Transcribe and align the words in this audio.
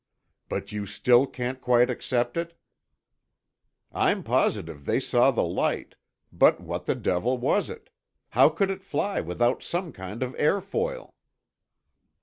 "But 0.49 0.71
you 0.71 0.87
still 0.87 1.27
can't 1.27 1.61
quite 1.61 1.91
accept 1.91 2.35
it?" 2.35 2.57
"I'm 3.91 4.23
positive 4.23 4.85
they 4.85 4.99
saw 4.99 5.29
the 5.29 5.43
light—but 5.43 6.59
what 6.59 6.87
the 6.87 6.95
devil 6.95 7.37
was 7.37 7.69
it? 7.69 7.91
How 8.29 8.49
could 8.49 8.71
it 8.71 8.81
fly 8.83 9.21
without 9.21 9.61
some 9.61 9.91
kind 9.93 10.23
of 10.23 10.33
airfoil?" 10.39 11.13